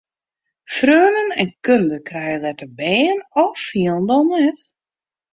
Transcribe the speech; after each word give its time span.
Freonen 0.75 1.27
en 1.41 1.49
kunde 1.67 1.99
krije 2.07 2.39
letter 2.45 2.71
bern 2.79 3.19
of 3.43 3.61
hielendal 3.67 4.23
net. 4.31 4.57